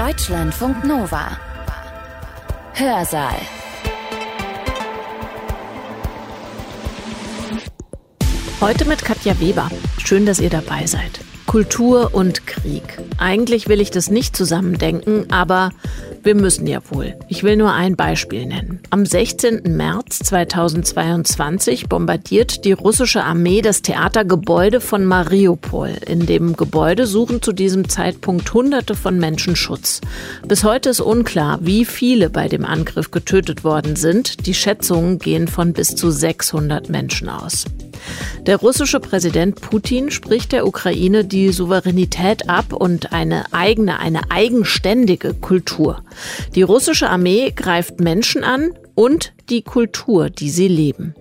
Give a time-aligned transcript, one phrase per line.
[0.00, 1.36] Deutschlandfunk Nova.
[2.72, 3.34] Hörsaal.
[8.62, 9.68] Heute mit Katja Weber.
[10.02, 11.20] Schön, dass ihr dabei seid.
[11.44, 12.82] Kultur und Krieg.
[13.18, 15.68] Eigentlich will ich das nicht zusammendenken, aber
[16.22, 17.16] wir müssen ja wohl.
[17.28, 18.80] Ich will nur ein Beispiel nennen.
[18.90, 19.62] Am 16.
[19.76, 25.90] März 2022 bombardiert die russische Armee das Theatergebäude von Mariupol.
[26.06, 30.00] In dem Gebäude suchen zu diesem Zeitpunkt Hunderte von Menschen Schutz.
[30.46, 34.46] Bis heute ist unklar, wie viele bei dem Angriff getötet worden sind.
[34.46, 37.64] Die Schätzungen gehen von bis zu 600 Menschen aus.
[38.46, 45.34] Der russische Präsident Putin spricht der Ukraine die Souveränität ab und eine eigene, eine eigenständige
[45.34, 46.02] Kultur.
[46.54, 51.14] Die russische Armee greift Menschen an und die Kultur, die sie leben.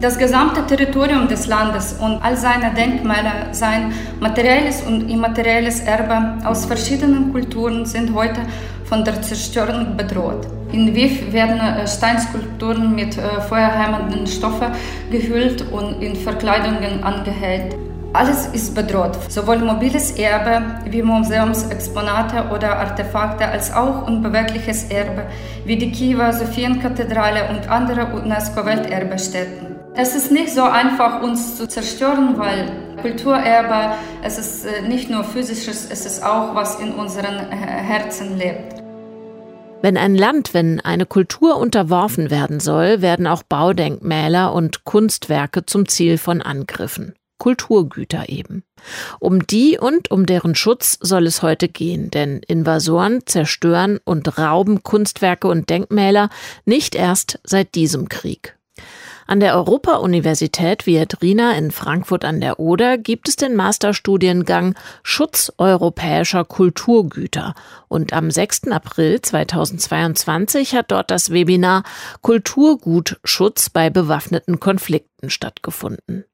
[0.00, 6.64] Das gesamte Territorium des Landes und all seine Denkmäler, sein materielles und immaterielles Erbe aus
[6.64, 8.40] verschiedenen Kulturen sind heute
[8.86, 10.46] von der Zerstörung bedroht.
[10.72, 14.68] In Lviv werden äh, Steinskulpturen mit äh, feuerheimenden Stoffen
[15.10, 17.89] gehüllt und in Verkleidungen angehängt.
[18.12, 25.26] Alles ist bedroht, sowohl mobiles Erbe wie Museumsexponate oder Artefakte als auch unbewegliches Erbe
[25.64, 29.76] wie die Kiewer Sophienkathedrale und andere UNESCO-Welterbestätten.
[29.94, 33.94] Es ist nicht so einfach, uns zu zerstören, weil Kulturerbe,
[34.24, 38.82] es ist äh, nicht nur physisches, es ist auch, was in unseren Herzen lebt.
[39.82, 45.88] Wenn ein Land, wenn eine Kultur unterworfen werden soll, werden auch Baudenkmäler und Kunstwerke zum
[45.88, 47.14] Ziel von Angriffen.
[47.40, 48.62] Kulturgüter eben.
[49.18, 54.84] Um die und um deren Schutz soll es heute gehen, denn Invasoren zerstören und rauben
[54.84, 56.30] Kunstwerke und Denkmäler
[56.64, 58.56] nicht erst seit diesem Krieg.
[59.26, 66.44] An der Europa-Universität Viadrina in Frankfurt an der Oder gibt es den Masterstudiengang Schutz europäischer
[66.44, 67.54] Kulturgüter.
[67.86, 68.72] Und am 6.
[68.72, 71.84] April 2022 hat dort das Webinar
[72.22, 76.24] Kulturgutschutz bei bewaffneten Konflikten stattgefunden.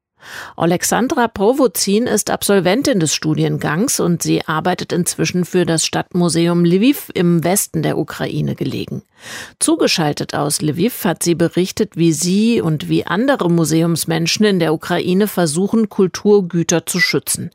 [0.56, 7.44] Alexandra Provozin ist Absolventin des Studiengangs und sie arbeitet inzwischen für das Stadtmuseum Lviv im
[7.44, 9.02] Westen der Ukraine gelegen.
[9.58, 15.26] Zugeschaltet aus Lviv hat sie berichtet, wie sie und wie andere Museumsmenschen in der Ukraine
[15.26, 17.50] versuchen, Kulturgüter zu schützen.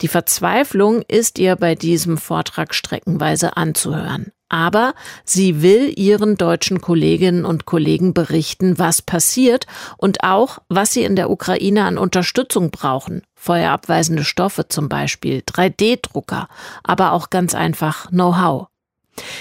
[0.00, 4.32] Die Verzweiflung ist ihr bei diesem Vortrag streckenweise anzuhören.
[4.48, 11.02] Aber sie will ihren deutschen Kolleginnen und Kollegen berichten, was passiert und auch, was sie
[11.04, 13.22] in der Ukraine an Unterstützung brauchen.
[13.34, 16.48] Feuerabweisende Stoffe zum Beispiel, 3D-Drucker,
[16.84, 18.68] aber auch ganz einfach Know-how.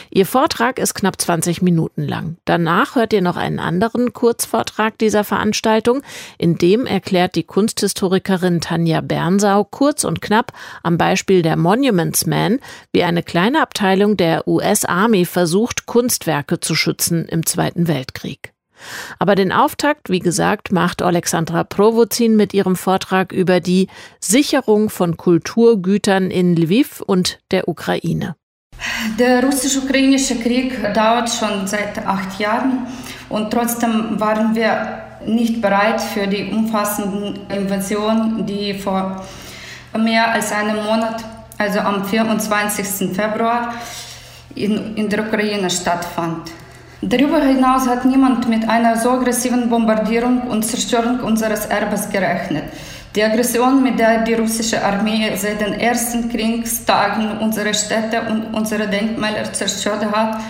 [0.09, 2.37] Ihr Vortrag ist knapp 20 Minuten lang.
[2.45, 6.01] Danach hört ihr noch einen anderen Kurzvortrag dieser Veranstaltung.
[6.37, 10.53] In dem erklärt die Kunsthistorikerin Tanja Bernsau kurz und knapp
[10.83, 12.59] am Beispiel der Monuments Man,
[12.91, 18.53] wie eine kleine Abteilung der US Army versucht, Kunstwerke zu schützen im Zweiten Weltkrieg.
[19.19, 23.87] Aber den Auftakt, wie gesagt, macht Alexandra Provozin mit ihrem Vortrag über die
[24.19, 28.35] Sicherung von Kulturgütern in Lviv und der Ukraine.
[29.17, 32.87] Der russisch-ukrainische Krieg dauert schon seit acht Jahren
[33.29, 39.23] und trotzdem waren wir nicht bereit für die umfassende Invasion, die vor
[39.97, 41.23] mehr als einem Monat,
[41.57, 43.15] also am 24.
[43.15, 43.73] Februar,
[44.55, 46.51] in, in der Ukraine stattfand.
[47.01, 52.65] Darüber hinaus hat niemand mit einer so aggressiven Bombardierung und Zerstörung unseres Erbes gerechnet.
[53.15, 58.89] Die Aggression, mit der die russische Armee seit den ersten Kriegstagen unsere Städte und unsere
[58.89, 60.41] Denkmäler zerstört hat,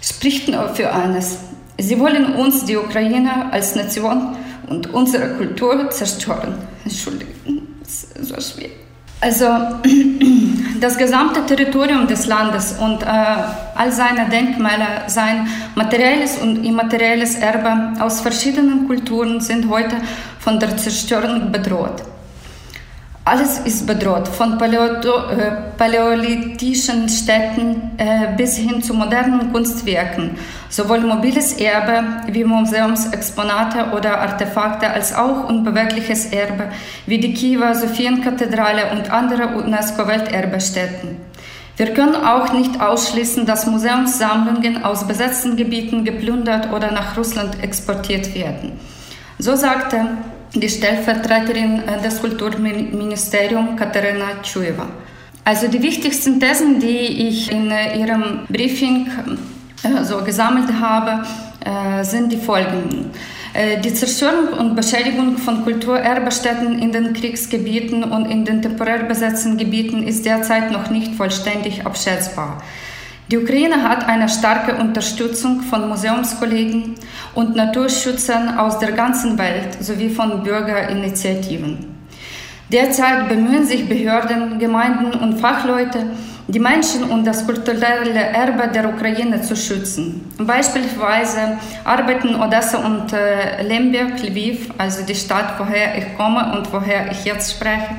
[0.00, 1.36] spricht nur für eines.
[1.78, 4.34] Sie wollen uns, die Ukraine, als Nation
[4.68, 6.54] und unsere Kultur zerstören.
[6.84, 8.79] Entschuldigung, das ist so schwierig.
[9.20, 9.44] Also
[10.80, 18.00] das gesamte Territorium des Landes und äh, all seine Denkmäler, sein materielles und immaterielles Erbe
[18.00, 19.96] aus verschiedenen Kulturen sind heute
[20.38, 22.02] von der Zerstörung bedroht.
[23.30, 30.32] Alles ist bedroht, von äh, paläolithischen Städten äh, bis hin zu modernen Kunstwerken.
[30.68, 36.70] Sowohl mobiles Erbe wie Museumsexponate oder Artefakte als auch unbewegliches Erbe
[37.06, 41.18] wie die Kiewer Sophienkathedrale und andere UNESCO-Welterbestätten.
[41.76, 48.34] Wir können auch nicht ausschließen, dass Museumssammlungen aus besetzten Gebieten geplündert oder nach Russland exportiert
[48.34, 48.72] werden.
[49.38, 50.00] So sagte
[50.54, 54.86] die Stellvertreterin äh, des Kulturministeriums Katharina Tschueva.
[55.44, 59.08] Also die wichtigsten Thesen, die ich in äh, ihrem Briefing
[59.82, 61.24] äh, so gesammelt habe,
[62.02, 63.10] sind die folgenden.
[63.52, 69.56] Äh, die Zerstörung und Beschädigung von Kulturerbestätten in den Kriegsgebieten und in den temporär besetzten
[69.56, 72.62] Gebieten ist derzeit noch nicht vollständig abschätzbar.
[73.30, 76.96] Die Ukraine hat eine starke Unterstützung von Museumskollegen
[77.36, 81.78] und Naturschützern aus der ganzen Welt sowie von Bürgerinitiativen.
[82.72, 86.06] Derzeit bemühen sich Behörden, Gemeinden und Fachleute,
[86.48, 90.28] die Menschen und das kulturelle Erbe der Ukraine zu schützen.
[90.36, 97.12] Beispielsweise arbeiten Odessa und äh, Lemberg, Lviv, also die Stadt, woher ich komme und woher
[97.12, 97.94] ich jetzt spreche,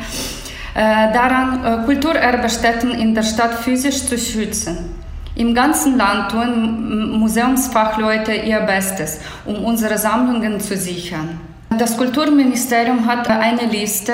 [0.73, 5.00] äh, daran, äh, Kulturerbestätten in der Stadt physisch zu schützen.
[5.35, 11.39] Im ganzen Land tun Museumsfachleute ihr Bestes, um unsere Sammlungen zu sichern.
[11.77, 14.13] Das Kulturministerium hat eine Liste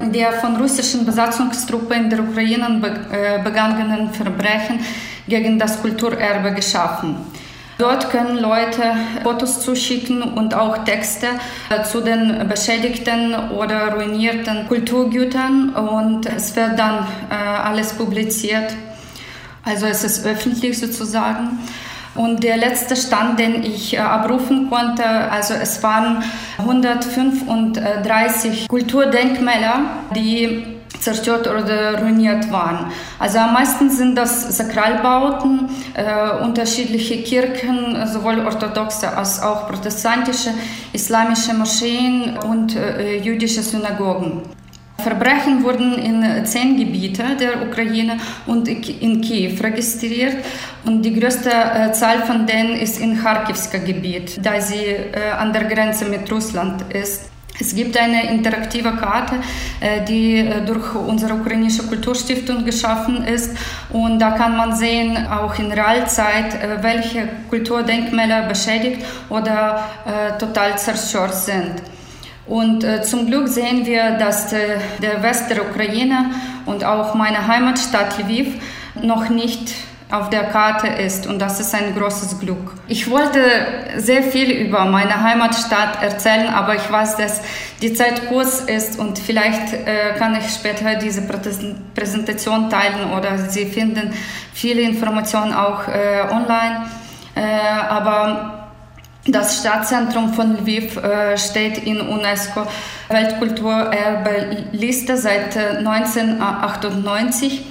[0.00, 2.80] der von russischen Besatzungstruppen in der Ukraine
[3.10, 4.78] äh, begangenen Verbrechen
[5.26, 7.16] gegen das Kulturerbe geschaffen.
[7.78, 8.82] Dort können Leute
[9.22, 11.26] Fotos zuschicken und auch Texte
[11.70, 18.72] äh, zu den beschädigten oder ruinierten Kulturgütern und es wird dann äh, alles publiziert.
[19.68, 21.58] Also es ist öffentlich sozusagen.
[22.14, 26.24] Und der letzte Stand, den ich äh, abrufen konnte, also es waren
[26.56, 29.82] 135 Kulturdenkmäler,
[30.16, 32.90] die zerstört oder ruiniert waren.
[33.18, 40.50] Also am meisten sind das Sakralbauten, äh, unterschiedliche Kirchen, sowohl orthodoxe als auch protestantische,
[40.92, 44.57] islamische Moscheen und äh, jüdische Synagogen.
[45.00, 48.16] Verbrechen wurden in zehn Gebieten der Ukraine
[48.46, 50.44] und in Kiew registriert
[50.84, 55.52] und die größte äh, Zahl von denen ist in Kharkivska Gebiet, da sie äh, an
[55.52, 57.30] der Grenze mit Russland ist.
[57.60, 59.36] Es gibt eine interaktive Karte,
[59.78, 63.56] äh, die durch unsere ukrainische Kulturstiftung geschaffen ist
[63.90, 69.84] und da kann man sehen, auch in Realzeit, welche Kulturdenkmäler beschädigt oder
[70.38, 71.82] total zerstört sind.
[72.48, 76.30] Und äh, zum Glück sehen wir, dass äh, der West der Ukraine
[76.66, 78.54] und auch meine Heimatstadt Lviv
[79.02, 79.74] noch nicht
[80.10, 82.72] auf der Karte ist und das ist ein großes Glück.
[82.86, 83.42] Ich wollte
[83.98, 87.42] sehr viel über meine Heimatstadt erzählen, aber ich weiß, dass
[87.82, 91.22] die Zeit kurz ist und vielleicht äh, kann ich später diese
[91.94, 94.14] Präsentation teilen oder Sie finden
[94.54, 96.86] viele Informationen auch äh, online.
[97.34, 97.40] Äh,
[97.90, 98.57] aber
[99.26, 102.68] das Stadtzentrum von Lviv äh, steht in UNESCO
[103.08, 107.64] Weltkulturerbe-Liste seit 1998 äh,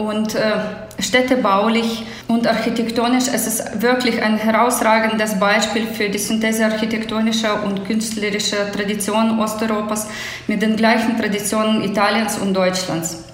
[0.00, 0.52] und äh,
[0.98, 8.70] städtebaulich und architektonisch es ist wirklich ein herausragendes Beispiel für die Synthese architektonischer und künstlerischer
[8.70, 10.08] Traditionen Osteuropas
[10.46, 13.24] mit den gleichen Traditionen Italiens und Deutschlands.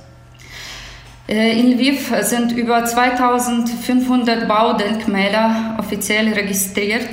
[1.29, 7.07] Äh, in Lviv sind über 2500 Baudenkmäler offiziell registriert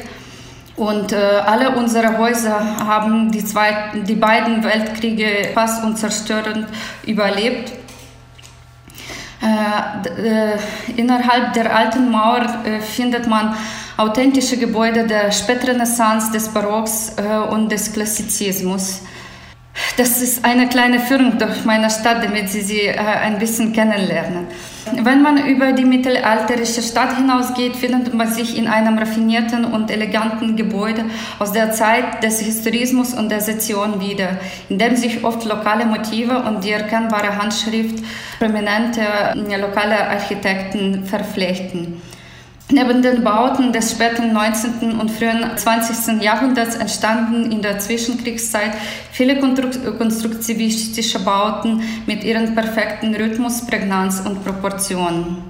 [0.83, 6.67] und äh, alle unsere Häuser haben die, zwei, die beiden Weltkriege fast und zerstörend
[7.05, 7.71] überlebt.
[9.41, 10.57] Äh, äh,
[10.95, 13.55] innerhalb der alten Mauer äh, findet man
[13.97, 19.01] authentische Gebäude der Spätrenaissance, des Barocks äh, und des Klassizismus.
[19.97, 24.47] Das ist eine kleine Führung durch meine Stadt, damit Sie sie äh, ein bisschen kennenlernen.
[24.91, 30.57] Wenn man über die mittelalterliche Stadt hinausgeht, findet man sich in einem raffinierten und eleganten
[30.57, 31.05] Gebäude
[31.39, 34.37] aus der Zeit des Historismus und der Sezession wieder,
[34.69, 38.03] in dem sich oft lokale Motive und die erkennbare Handschrift
[38.39, 42.01] prominenter lokaler Architekten verflechten.
[42.71, 44.99] Neben den Bauten des späten 19.
[44.99, 46.23] und frühen 20.
[46.23, 48.71] Jahrhunderts entstanden in der Zwischenkriegszeit
[49.11, 55.43] viele konstruktivistische Bauten mit ihren perfekten Rhythmus, Prägnanz und Proportionen.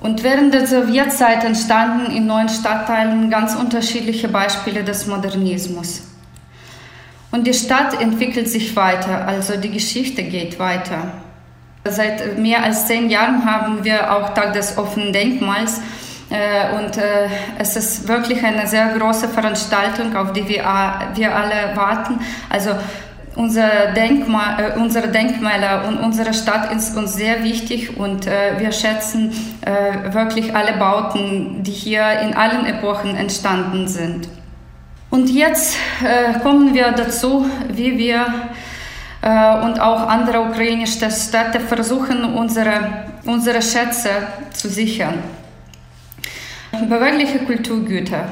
[0.00, 6.02] Und während der Sowjetzeit entstanden in neuen Stadtteilen ganz unterschiedliche Beispiele des Modernismus.
[7.30, 11.12] Und die Stadt entwickelt sich weiter, also die Geschichte geht weiter.
[11.84, 15.80] Seit mehr als zehn Jahren haben wir auch Tag des offenen Denkmals
[16.28, 17.28] und äh,
[17.58, 22.18] es ist wirklich eine sehr große Veranstaltung, auf die wir, alle warten.
[22.50, 22.70] Also
[23.36, 28.72] unser Denkmal, äh, unsere Denkmäler und unsere Stadt ist uns sehr wichtig und äh, wir
[28.72, 29.30] schätzen
[29.60, 34.28] äh, wirklich alle Bauten, die hier in allen Epochen entstanden sind.
[35.10, 38.26] Und jetzt äh, kommen wir dazu, wie wir
[39.22, 44.10] und auch andere ukrainische Städte versuchen, unsere, unsere Schätze
[44.52, 45.14] zu sichern
[46.84, 48.28] bewegliche Kulturgüter.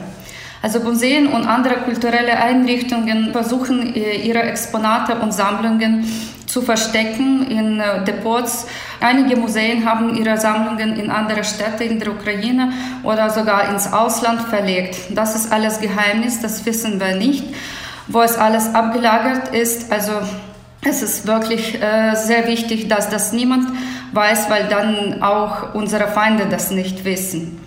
[0.62, 6.04] Also Museen und andere kulturelle Einrichtungen versuchen ihre Exponate und Sammlungen
[6.46, 8.66] zu verstecken in Depots.
[9.00, 12.72] Einige Museen haben ihre Sammlungen in andere Städte in der Ukraine
[13.02, 14.96] oder sogar ins Ausland verlegt.
[15.10, 17.44] Das ist alles Geheimnis, das wissen wir nicht,
[18.06, 19.92] wo es alles abgelagert ist.
[19.92, 20.12] Also
[20.80, 23.68] es ist wirklich äh, sehr wichtig, dass das niemand
[24.12, 27.60] weiß, weil dann auch unsere Feinde das nicht wissen.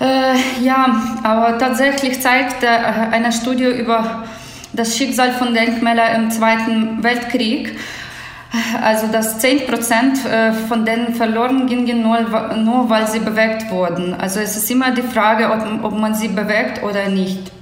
[0.00, 4.24] Äh, ja, aber tatsächlich zeigt äh, eine Studie über
[4.72, 7.78] das Schicksal von Denkmälern im Zweiten Weltkrieg,
[8.82, 12.20] also dass 10 Prozent äh, von denen verloren gingen, nur,
[12.56, 14.14] nur weil sie bewegt wurden.
[14.14, 17.52] Also es ist immer die Frage, ob, ob man sie bewegt oder nicht.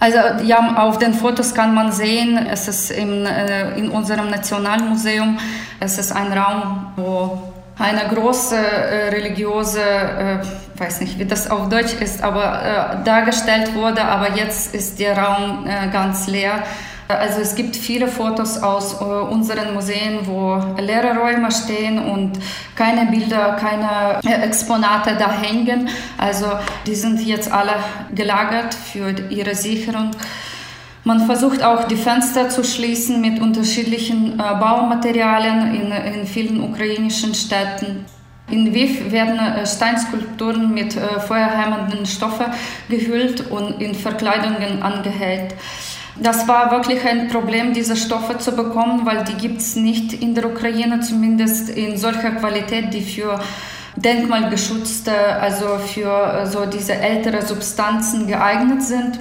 [0.00, 5.38] Also ja, auf den Fotos kann man sehen, es ist im, äh, in unserem Nationalmuseum,
[5.80, 10.38] es ist ein Raum, wo eine große äh, religiöse, äh,
[10.76, 12.62] weiß nicht, wie das auf Deutsch ist, aber
[13.00, 16.62] äh, dargestellt wurde, aber jetzt ist der Raum äh, ganz leer.
[17.06, 22.38] Also es gibt viele Fotos aus äh, unseren Museen, wo leere Räume stehen und
[22.74, 25.88] keine Bilder, keine äh, Exponate da hängen.
[26.16, 26.46] Also
[26.86, 27.74] die sind jetzt alle
[28.14, 30.12] gelagert für ihre Sicherung.
[31.04, 37.34] Man versucht auch die Fenster zu schließen mit unterschiedlichen äh, Baumaterialien in, in vielen ukrainischen
[37.34, 38.06] Städten.
[38.50, 42.46] In Lviv werden äh, Steinskulpturen mit äh, feuerhemmenden Stoffen
[42.88, 45.54] gehüllt und in Verkleidungen angehängt.
[46.20, 50.34] Das war wirklich ein Problem, diese Stoffe zu bekommen, weil die gibt es nicht in
[50.34, 53.40] der Ukraine, zumindest in solcher Qualität, die für
[53.96, 59.18] denkmalgeschützte, also für äh, so diese ältere Substanzen geeignet sind.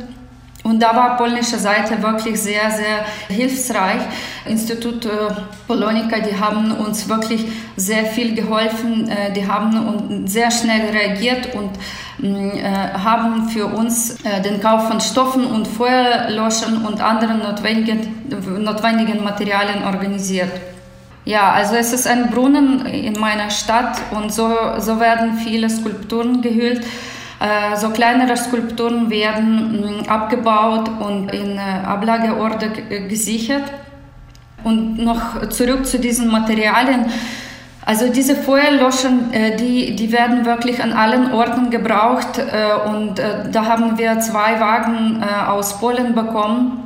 [0.63, 4.01] Und da war polnische Seite wirklich sehr, sehr hilfsreich.
[4.46, 5.10] Institut äh,
[5.67, 9.10] Polonika, die haben uns wirklich sehr viel geholfen.
[9.10, 11.72] Äh, die haben sehr schnell reagiert und
[12.20, 14.15] mm, äh, haben für uns
[14.46, 18.24] den Kauf von Stoffen und Feuerlöschern und anderen notwendigen,
[18.63, 20.51] notwendigen Materialien organisiert.
[21.25, 26.41] Ja, also es ist ein Brunnen in meiner Stadt und so, so werden viele Skulpturen
[26.41, 26.86] gehüllt.
[27.40, 32.70] Äh, so kleinere Skulpturen werden mm, abgebaut und in äh, Ablageorte
[33.10, 33.63] gesichert.
[34.63, 37.08] Und noch zurück zu diesen Materialien.
[37.86, 42.40] Also diese Feuerlöscher, äh, die, die werden wirklich an allen Orten gebraucht
[42.86, 43.16] und
[43.52, 46.83] da haben wir zwei Wagen aus Polen bekommen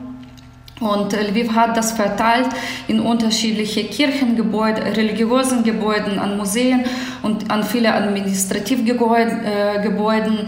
[0.80, 2.50] und Lviv hat das verteilt
[2.88, 6.86] in unterschiedliche Kirchengebäude, religiösen Gebäuden, an Museen
[7.24, 9.44] und an viele Administrativgebäuden.
[9.44, 10.46] Äh,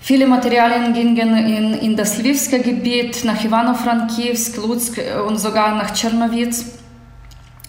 [0.00, 6.78] viele Materialien gingen in, in das Lvivske Gebiet, nach Ivano-Frankivsk, Lutsk und sogar nach Tschernowitz.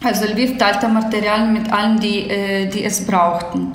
[0.04, 3.72] Also Lviv teilte Materialien mit allen, die, äh, die es brauchten.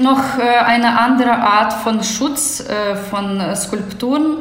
[0.00, 2.64] Noch äh, eine andere Art von Schutz
[3.10, 4.38] von Skulpturen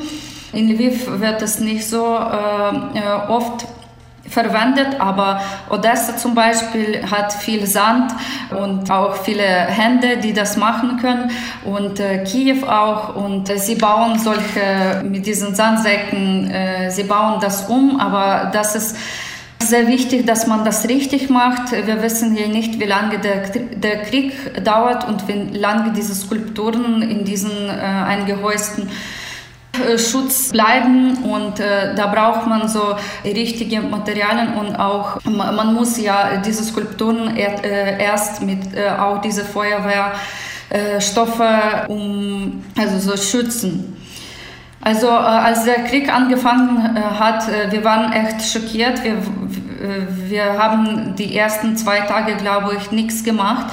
[0.54, 3.66] in Lviv wird es nicht so äh, äh, oft
[4.30, 8.12] verwendet, aber Odessa zum Beispiel hat viel Sand
[8.52, 11.32] und auch viele Hände, die das machen können
[11.64, 17.40] und äh, Kiew auch und äh, sie bauen solche mit diesen Sandsäcken, äh, sie bauen
[17.40, 18.98] das um, aber das ist
[19.64, 21.72] sehr wichtig, dass man das richtig macht.
[21.72, 27.02] Wir wissen hier nicht, wie lange der, der Krieg dauert und wie lange diese Skulpturen
[27.02, 28.90] in diesen äh, eingehäusten
[29.98, 36.38] Schutz bleiben und äh, da braucht man so richtige Materialien und auch man muss ja
[36.38, 43.96] diese Skulpturen er, äh, erst mit äh, auch diese Feuerwehrstoffe äh, um also so schützen.
[44.82, 49.04] Also äh, als der Krieg angefangen hat, wir waren echt schockiert.
[49.04, 49.18] Wir,
[50.28, 53.68] wir haben die ersten zwei Tage, glaube ich, nichts gemacht.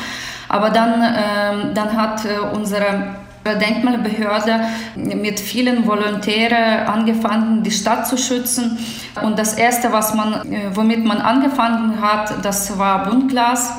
[0.48, 2.20] Aber dann, ähm, dann hat
[2.52, 4.60] unsere Denkmalbehörde
[4.96, 8.78] mit vielen Volontären angefangen, die Stadt zu schützen.
[9.22, 13.72] Und das erste, was man, äh, womit man angefangen hat, das war Buntglas.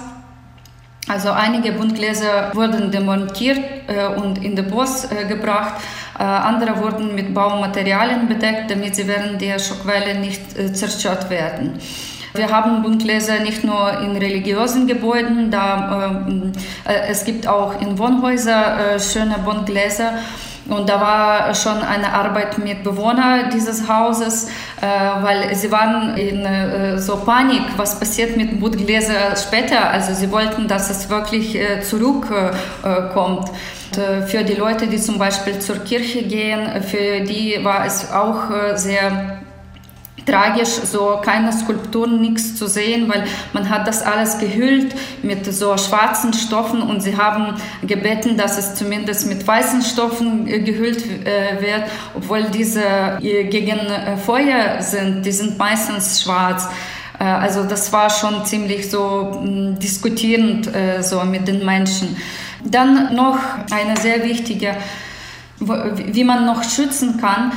[1.08, 5.76] Also einige Buntgläser wurden demontiert äh, und in den äh, gebracht.
[6.18, 11.80] Äh, andere wurden mit Baumaterialien bedeckt, damit sie während der Schockwelle nicht äh, zerstört werden.
[12.36, 17.98] Wir haben Buntgläser nicht nur in religiösen Gebäuden, da, äh, äh es gibt auch in
[17.98, 20.13] Wohnhäusern äh, schöne Buntgläser.
[20.68, 24.50] Und da war schon eine Arbeit mit Bewohnern dieses Hauses,
[24.82, 24.88] äh,
[25.22, 29.89] weil sie waren in äh, so Panik, was passiert mit Buntgläsern später.
[29.92, 33.50] Also sie wollten, dass es wirklich zurückkommt.
[34.27, 38.42] für die Leute, die zum Beispiel zur Kirche gehen, für die war es auch
[38.75, 39.39] sehr
[40.26, 45.78] tragisch, so keine Skulpturen, nichts zu sehen, weil man hat das alles gehüllt mit so
[45.78, 47.56] schwarzen Stoffen und sie haben
[47.86, 51.84] gebeten, dass es zumindest mit weißen Stoffen äh, gehüllt äh, wird,
[52.16, 52.84] obwohl diese
[53.22, 53.80] äh, gegen
[54.26, 56.68] Feuer sind, die sind meistens schwarz.
[57.18, 60.70] Also das war schon ziemlich so mm, diskutierend
[61.00, 62.18] so mit den Menschen.
[62.66, 63.38] Dann noch
[63.72, 64.76] eine sehr wichtige,
[65.60, 67.54] wie man noch schützen kann,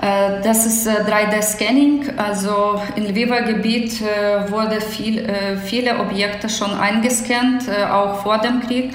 [0.00, 2.08] das ist 3D-Scanning.
[2.08, 5.28] Äh, also im Lviver Gebiet äh, wurde viel,
[5.62, 8.94] viele Objekte schon eingescannt, auch vor dem Krieg.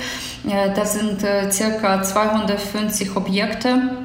[0.75, 3.97] Das sind circa 250 Objekte.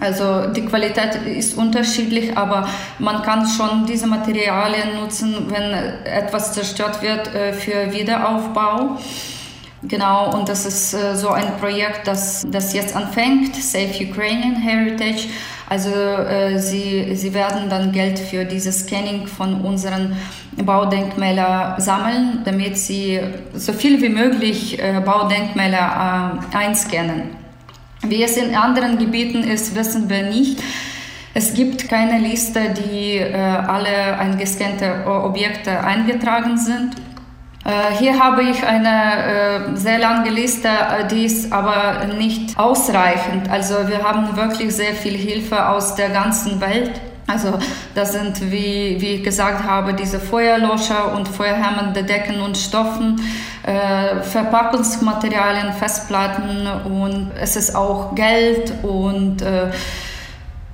[0.00, 2.66] Also die Qualität ist unterschiedlich, aber
[2.98, 5.72] man kann schon diese Materialien nutzen, wenn
[6.04, 8.96] etwas zerstört wird für Wiederaufbau.
[9.82, 15.28] Genau, und das ist so ein Projekt, das, das jetzt anfängt, Safe Ukrainian Heritage.
[15.70, 20.16] Also äh, sie, sie werden dann Geld für dieses Scanning von unseren
[20.56, 23.20] Baudenkmälern sammeln, damit sie
[23.54, 27.36] so viel wie möglich äh, Baudenkmäler äh, einscannen.
[28.02, 30.60] Wie es in anderen Gebieten ist, wissen wir nicht.
[31.34, 36.96] Es gibt keine Liste, die äh, alle eingescannte Objekte eingetragen sind.
[37.64, 43.50] Äh, hier habe ich eine äh, sehr lange Liste, äh, die ist aber nicht ausreichend.
[43.50, 46.92] Also wir haben wirklich sehr viel Hilfe aus der ganzen Welt.
[47.26, 47.58] Also
[47.94, 53.20] das sind, wie, wie ich gesagt habe, diese Feuerlöscher und feuerhemmende Decken und Stoffen,
[53.62, 59.70] äh, Verpackungsmaterialien, Festplatten und es ist auch Geld und äh,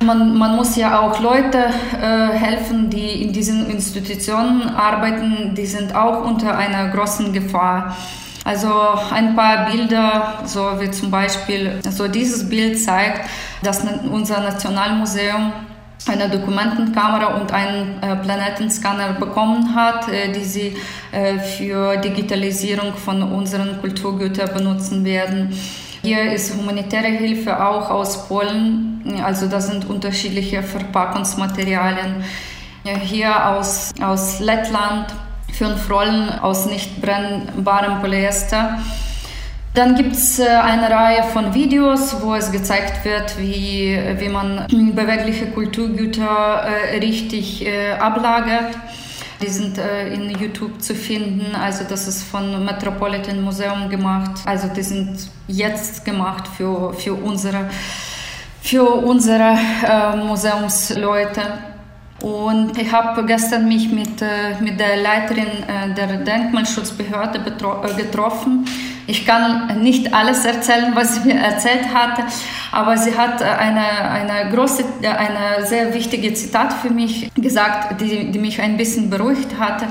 [0.03, 1.59] man, man, muss ja auch Leute
[2.01, 7.97] äh, helfen, die in diesen Institutionen arbeiten, die sind auch unter einer großen Gefahr.
[8.45, 8.69] Also
[9.13, 13.29] ein paar Bilder, so wie zum Beispiel, so dieses Bild zeigt,
[13.63, 15.53] dass unser Nationalmuseum
[16.09, 20.77] eine Dokumentenkamera und einen äh, Planetenscanner bekommen hat, äh, die sie
[21.11, 25.53] äh, für Digitalisierung von unseren Kulturgütern benutzen werden.
[26.07, 32.23] Hier ist humanitäre Hilfe auch aus Polen, also das sind unterschiedliche Verpackungsmaterialien.
[32.85, 35.07] Hier aus, aus Lettland,
[35.53, 38.79] fünf Rollen aus nicht brennbarem Polyester.
[39.75, 44.65] Dann gibt es äh, eine Reihe von Videos, wo es gezeigt wird, wie, wie man
[44.95, 48.77] bewegliche Kulturgüter äh, richtig äh, ablagert.
[49.41, 51.55] Die sind äh, in YouTube zu finden.
[51.55, 54.41] Also das ist von Metropolitan Museum gemacht.
[54.47, 57.69] Also die sind jetzt gemacht für, für unsere,
[58.63, 61.43] für unsere äh, Museumsleute.
[62.23, 68.65] Und ich habe gestern mich mit, äh, mit der Leiterin äh, der Denkmalschutzbehörde äh, getroffen.
[69.07, 72.25] Ich kann nicht alles erzählen, was sie mir erzählt hatte,
[72.73, 78.39] aber sie hat eine, eine große, eine sehr wichtige Zitat für mich gesagt, die, die
[78.39, 79.87] mich ein bisschen beruhigt hatte.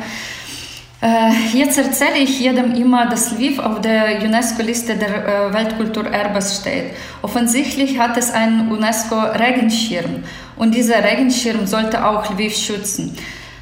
[1.53, 6.93] Jetzt erzähle ich jedem immer, dass Lviv auf der UNESCO-Liste der Weltkulturerbes steht.
[7.21, 10.23] Offensichtlich hat es einen UNESCO-Regenschirm
[10.57, 13.15] und dieser Regenschirm sollte auch Lviv schützen.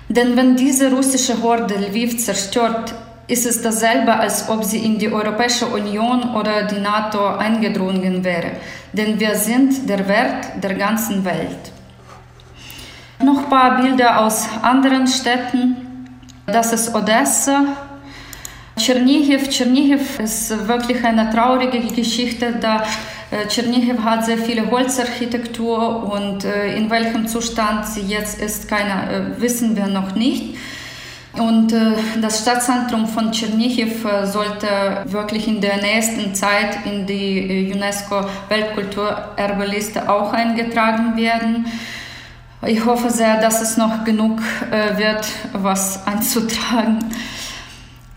[0.09, 2.93] Denn wenn diese russische Horde Lviv zerstört,
[3.27, 8.51] ist es dasselbe, als ob sie in die Europäische Union oder die NATO eingedrungen wäre.
[8.91, 11.71] Denn wir sind der Wert der ganzen Welt.
[13.23, 16.09] Noch ein paar Bilder aus anderen Städten.
[16.45, 17.63] Das ist Odessa.
[18.77, 19.49] Tschernihiv.
[19.49, 22.55] Tschernihiv ist wirklich eine traurige Geschichte.
[22.59, 22.83] Da
[23.31, 29.35] äh, Tschernihiv hat sehr viele Holzarchitektur und äh, in welchem Zustand sie jetzt ist, keine,
[29.37, 30.55] äh, wissen wir noch nicht.
[31.37, 31.73] Und
[32.21, 34.67] das Stadtzentrum von Tschernihiv sollte
[35.05, 41.65] wirklich in der nächsten Zeit in die UNESCO-Weltkulturerbeliste auch eingetragen werden.
[42.65, 44.39] Ich hoffe sehr, dass es noch genug
[44.95, 46.99] wird, was einzutragen.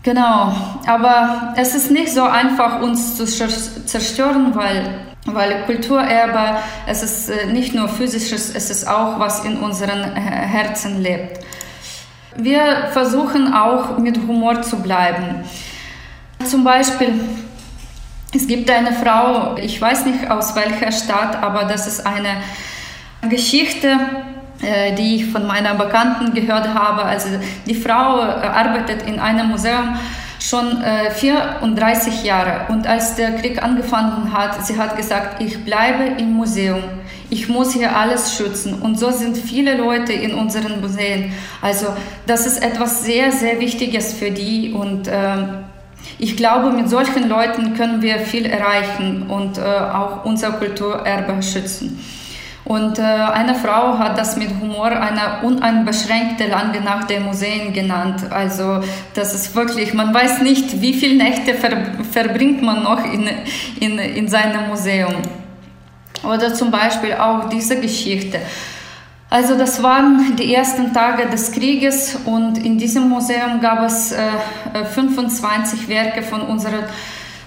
[0.03, 0.53] Genau,
[0.85, 7.47] aber es ist nicht so einfach, uns zu zerstören, weil weil Kulturerbe, es ist äh,
[7.47, 11.39] nicht nur physisches, es ist auch, was in unseren äh, Herzen lebt.
[12.37, 15.43] Wir versuchen auch mit Humor zu bleiben.
[16.45, 17.19] Zum Beispiel,
[18.33, 22.37] es gibt eine Frau, ich weiß nicht aus welcher Stadt, aber das ist eine
[23.27, 23.97] Geschichte,
[24.61, 27.05] äh, die ich von meiner Bekannten gehört habe.
[27.05, 27.29] Also
[27.65, 29.97] die Frau arbeitet in einem Museum
[30.39, 32.71] schon äh, 34 Jahre.
[32.71, 36.83] Und als der Krieg angefangen hat, sie hat gesagt, ich bleibe im Museum.
[37.29, 38.75] Ich muss hier alles schützen.
[38.75, 41.33] Und so sind viele Leute in unseren Museen.
[41.61, 41.87] Also
[42.25, 44.71] das ist etwas sehr, sehr Wichtiges für die.
[44.71, 45.37] Und äh,
[46.19, 51.99] ich glaube, mit solchen Leuten können wir viel erreichen und äh, auch unser Kulturerbe schützen.
[52.67, 58.29] Und äh, eine Frau hat das mit Humor eine uneinbeschränkte lange Nacht der Museen genannt.
[58.29, 58.81] Also
[59.13, 61.77] das ist wirklich, man weiß nicht, wie viele Nächte ver
[62.11, 63.29] verbringt man noch in,
[63.79, 65.13] in, in seinem Museum.
[66.23, 68.39] Oder zum Beispiel auch diese Geschichte.
[69.29, 74.21] Also das waren die ersten Tage des Krieges und in diesem Museum gab es äh,
[74.93, 76.83] 25 Werke von unserer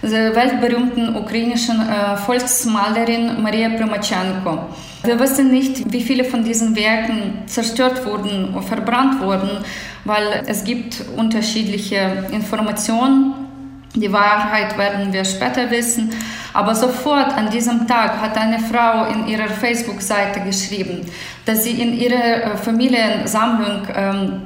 [0.03, 4.59] weltberühmten ukrainischen äh, Volksmalerin Maria Primachenko.
[5.03, 9.65] Wir wissen nicht, wie viele von diesen Werken zerstört wurden oder verbrannt wurden,
[10.05, 13.50] weil es gibt unterschiedliche Informationen.
[13.95, 16.11] Die Wahrheit werden wir später wissen.
[16.53, 21.07] Aber sofort an diesem Tag hat eine Frau in ihrer Facebook-Seite geschrieben,
[21.45, 24.43] dass sie in ihrer äh, Familiensammlung ähm,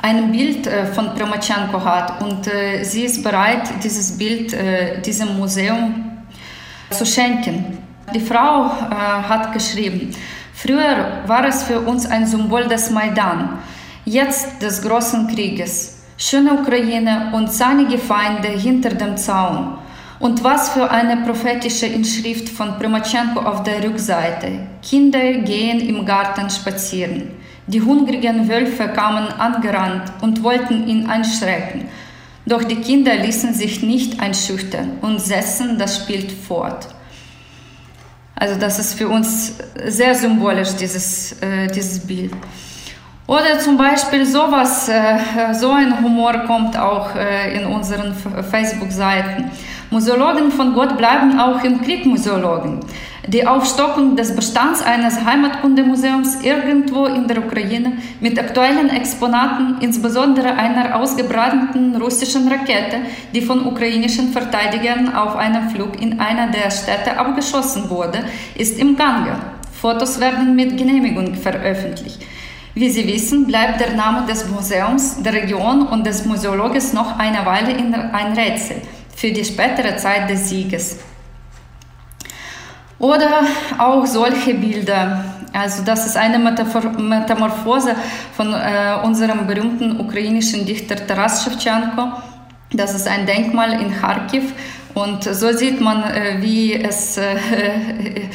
[0.00, 5.36] ein Bild äh, von Primachenko hat und äh, sie ist bereit, dieses Bild äh, diesem
[5.38, 6.22] Museum
[6.90, 7.78] zu schenken.
[8.14, 10.14] Die Frau hat geschrieben,
[10.52, 13.60] früher war es für uns ein Symbol des Maidan,
[14.04, 16.01] jetzt des großen Krieges.
[16.24, 19.78] Schöne Ukraine und seine Feinde hinter dem Zaun.
[20.20, 24.68] Und was für eine prophetische Inschrift von Primachenko auf der Rückseite.
[24.88, 27.32] Kinder gehen im Garten spazieren.
[27.66, 31.88] Die hungrigen Wölfe kamen angerannt und wollten ihn einschrecken.
[32.46, 36.86] Doch die Kinder ließen sich nicht einschüchtern und setzten das Spiel fort.
[38.36, 39.54] Also das ist für uns
[39.86, 42.32] sehr symbolisch, dieses, äh, dieses Bild.
[43.32, 49.50] Oder zum Beispiel sowas, äh, so ein Humor kommt auch äh, in unseren Facebook-Seiten.
[49.88, 52.80] Museologen von Gott bleiben auch im Krieg Museologen.
[53.26, 60.96] Die Aufstockung des Bestands eines Heimatkundemuseums irgendwo in der Ukraine mit aktuellen Exponaten, insbesondere einer
[60.96, 62.98] ausgebrannten russischen Rakete,
[63.34, 68.94] die von ukrainischen Verteidigern auf einem Flug in einer der Städte abgeschossen wurde, ist im
[68.94, 69.38] Gange.
[69.72, 72.20] Fotos werden mit Genehmigung veröffentlicht.
[72.74, 77.44] Wie Sie wissen, bleibt der Name des Museums, der Region und des Museologes noch eine
[77.44, 77.74] Weile
[78.12, 78.76] ein Rätsel
[79.14, 80.98] für die spätere Zeit des Sieges.
[82.98, 83.42] Oder
[83.78, 85.24] auch solche Bilder.
[85.52, 87.94] Also das ist eine Metamorphose
[88.34, 92.12] von äh, unserem berühmten ukrainischen Dichter Taras Shevchenko.
[92.72, 94.54] Das ist ein Denkmal in Kharkiv
[94.94, 97.36] und so sieht man, äh, wie, es, äh,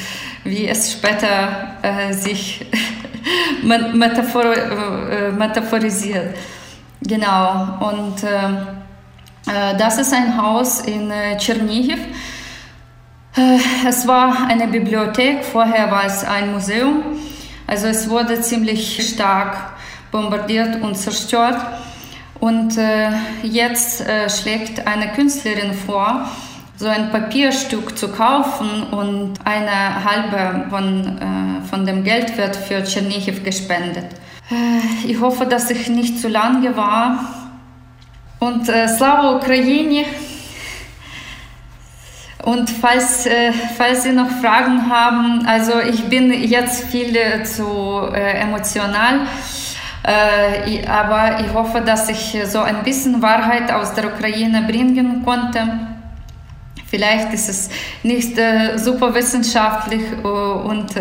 [0.49, 2.65] wie es später äh, sich
[3.63, 6.35] metaphor, äh, metaphorisiert.
[7.01, 11.99] Genau, und äh, das ist ein Haus in Tschernihiv.
[13.37, 17.03] Äh, es war eine Bibliothek, vorher war es ein Museum.
[17.67, 19.55] Also es wurde ziemlich stark
[20.11, 21.61] bombardiert und zerstört.
[22.39, 23.09] Und äh,
[23.43, 26.27] jetzt äh, schlägt eine Künstlerin vor,
[26.77, 32.83] so ein Papierstück zu kaufen und eine halbe von, äh, von dem Geld wird für
[32.83, 34.05] Tschernihiv gespendet.
[34.51, 37.19] Äh, ich hoffe, dass ich nicht zu lange war.
[38.39, 40.05] Und äh, Slava Ukraini!
[42.43, 48.07] Und falls, äh, falls Sie noch Fragen haben, also ich bin jetzt viel äh, zu
[48.13, 49.21] äh, emotional,
[50.03, 55.96] äh, aber ich hoffe, dass ich so ein bisschen Wahrheit aus der Ukraine bringen konnte.
[56.87, 57.69] Vielleicht ist es
[58.03, 60.95] nicht äh, super wissenschaftlich äh, und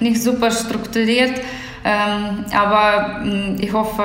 [0.00, 1.40] nicht super strukturiert,
[1.84, 4.02] ähm, aber mm, ich hoffe,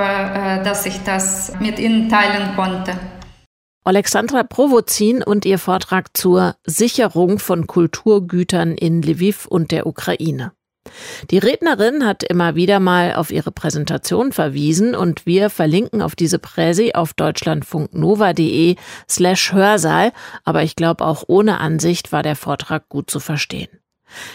[0.63, 2.93] dass ich das mit Ihnen teilen konnte.
[3.85, 10.53] Alexandra Provozin und ihr Vortrag zur Sicherung von Kulturgütern in Lviv und der Ukraine.
[11.31, 16.39] Die Rednerin hat immer wieder mal auf ihre Präsentation verwiesen und wir verlinken auf diese
[16.39, 18.75] Präsi auf deutschlandfunknova.de
[19.09, 20.11] slash Hörsaal,
[20.43, 23.69] aber ich glaube auch ohne Ansicht war der Vortrag gut zu verstehen.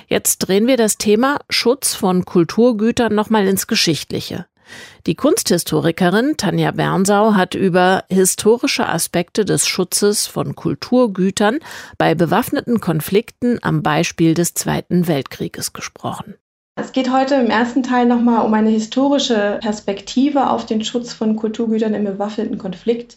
[0.08, 4.46] Jetzt drehen wir das Thema Schutz von Kulturgütern nochmal ins Geschichtliche.
[5.06, 11.58] Die Kunsthistorikerin Tanja Bernsau hat über historische Aspekte des Schutzes von Kulturgütern
[11.96, 16.34] bei bewaffneten Konflikten am Beispiel des Zweiten Weltkrieges gesprochen.
[16.80, 21.34] Es geht heute im ersten Teil nochmal um eine historische Perspektive auf den Schutz von
[21.34, 23.16] Kulturgütern im bewaffneten Konflikt.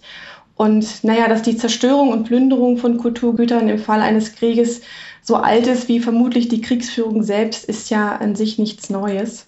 [0.55, 4.81] Und naja, dass die Zerstörung und Plünderung von Kulturgütern im Fall eines Krieges
[5.21, 9.45] so alt ist wie vermutlich die Kriegsführung selbst, ist ja an sich nichts Neues.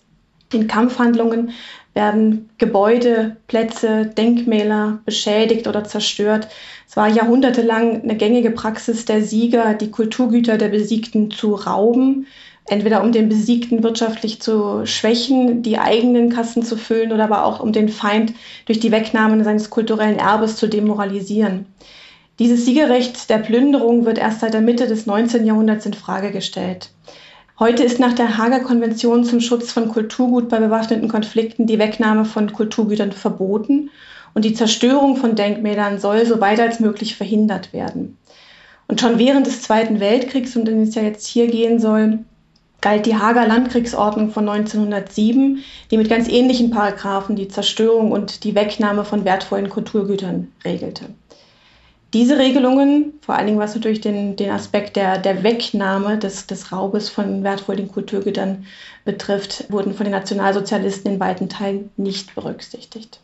[0.51, 1.51] In Kampfhandlungen
[1.93, 6.47] werden Gebäude, Plätze, Denkmäler beschädigt oder zerstört.
[6.87, 12.27] Es war jahrhundertelang eine gängige Praxis der Sieger, die Kulturgüter der Besiegten zu rauben,
[12.65, 17.59] entweder um den Besiegten wirtschaftlich zu schwächen, die eigenen Kassen zu füllen oder aber auch
[17.59, 18.33] um den Feind
[18.65, 21.65] durch die Wegnahme seines kulturellen Erbes zu demoralisieren.
[22.39, 25.45] Dieses Siegerrecht der Plünderung wird erst seit der Mitte des 19.
[25.45, 26.89] Jahrhunderts in Frage gestellt.
[27.59, 32.25] Heute ist nach der Hager Konvention zum Schutz von Kulturgut bei bewaffneten Konflikten die Wegnahme
[32.25, 33.91] von Kulturgütern verboten
[34.33, 38.17] und die Zerstörung von Denkmälern soll so weit als möglich verhindert werden.
[38.87, 42.19] Und schon während des Zweiten Weltkriegs, um den es ja jetzt hier gehen soll,
[42.81, 48.55] galt die Hager Landkriegsordnung von 1907, die mit ganz ähnlichen Paragraphen die Zerstörung und die
[48.55, 51.05] Wegnahme von wertvollen Kulturgütern regelte.
[52.13, 56.71] Diese Regelungen, vor allen Dingen was natürlich den, den Aspekt der, der Wegnahme des, des
[56.71, 58.67] Raubes von wertvollen Kulturgütern
[59.03, 63.19] betrifft, wurden von den Nationalsozialisten in weiten Teilen nicht berücksichtigt.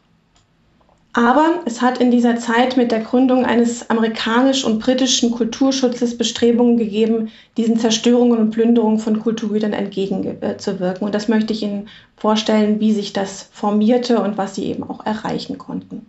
[1.13, 6.77] Aber es hat in dieser Zeit mit der Gründung eines amerikanisch- und britischen Kulturschutzes Bestrebungen
[6.77, 11.05] gegeben, diesen Zerstörungen und Plünderungen von Kulturgütern entgegenzuwirken.
[11.05, 15.05] Und das möchte ich Ihnen vorstellen, wie sich das formierte und was sie eben auch
[15.05, 16.05] erreichen konnten.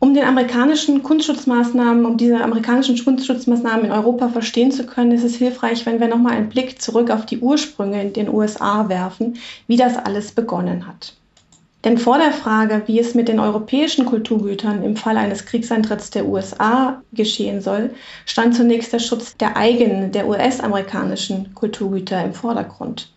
[0.00, 5.34] Um den amerikanischen Kunstschutzmaßnahmen, um diese amerikanischen Kunstschutzmaßnahmen in Europa verstehen zu können, ist es
[5.34, 9.76] hilfreich, wenn wir nochmal einen Blick zurück auf die Ursprünge in den USA werfen, wie
[9.76, 11.14] das alles begonnen hat.
[11.84, 16.26] Denn vor der Frage, wie es mit den europäischen Kulturgütern im Fall eines Kriegseintritts der
[16.26, 17.90] USA geschehen soll,
[18.24, 23.12] stand zunächst der Schutz der eigenen, der US-amerikanischen Kulturgüter im Vordergrund.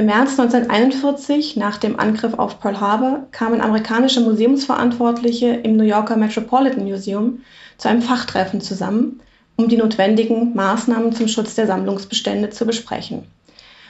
[0.00, 6.16] Im März 1941, nach dem Angriff auf Pearl Harbor, kamen amerikanische Museumsverantwortliche im New Yorker
[6.16, 7.40] Metropolitan Museum
[7.78, 9.20] zu einem Fachtreffen zusammen,
[9.56, 13.24] um die notwendigen Maßnahmen zum Schutz der Sammlungsbestände zu besprechen.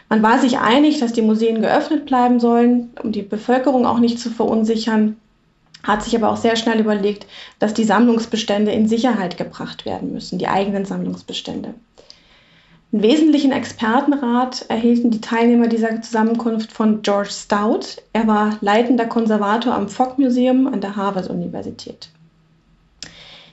[0.09, 4.19] Man war sich einig, dass die Museen geöffnet bleiben sollen, um die Bevölkerung auch nicht
[4.19, 5.19] zu verunsichern,
[5.83, 7.27] hat sich aber auch sehr schnell überlegt,
[7.59, 11.75] dass die Sammlungsbestände in Sicherheit gebracht werden müssen, die eigenen Sammlungsbestände.
[12.91, 18.01] Einen wesentlichen Expertenrat erhielten die Teilnehmer dieser Zusammenkunft von George Stout.
[18.15, 22.09] Er war leitender Konservator am Fogg Museum an der Harvard-Universität.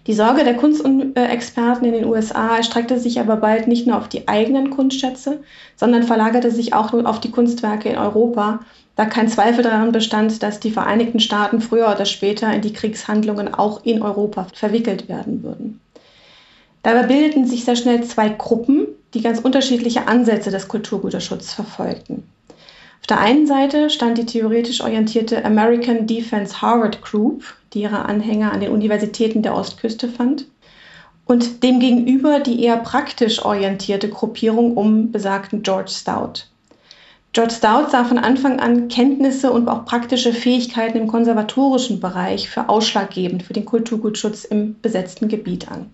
[0.08, 4.28] Die Sorge der Kunstexperten in den USA erstreckte sich aber bald nicht nur auf die
[4.30, 5.44] eigenen Kunstschätze,
[5.76, 8.60] sondern verlagerte sich auch auf die Kunstwerke in Europa,
[8.96, 13.54] da kein Zweifel daran bestand, dass die Vereinigten Staaten früher oder später in die Kriegshandlungen
[13.54, 15.82] auch in Europa verwickelt werden würden.
[16.84, 22.24] Dabei bildeten sich sehr schnell zwei Gruppen, die ganz unterschiedliche Ansätze des Kulturgüterschutzes verfolgten.
[23.00, 28.52] Auf der einen Seite stand die theoretisch orientierte American Defense Harvard Group, die ihre Anhänger
[28.52, 30.46] an den Universitäten der Ostküste fand,
[31.26, 36.46] und demgegenüber die eher praktisch orientierte Gruppierung um besagten George Stout.
[37.34, 42.70] George Stout sah von Anfang an Kenntnisse und auch praktische Fähigkeiten im konservatorischen Bereich für
[42.70, 45.92] ausschlaggebend für den Kulturgutschutz im besetzten Gebiet an.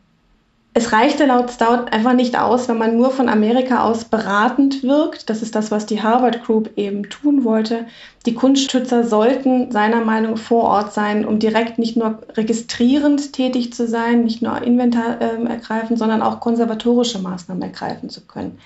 [0.74, 5.30] Es reichte laut Stout einfach nicht aus, wenn man nur von Amerika aus beratend wirkt.
[5.30, 7.88] Das ist das, was die Harvard Group eben tun wollte.
[8.26, 13.86] Die Kunstschützer sollten seiner Meinung vor Ort sein, um direkt nicht nur registrierend tätig zu
[13.86, 18.58] sein, nicht nur Inventar äh, ergreifen, sondern auch konservatorische Maßnahmen ergreifen zu können.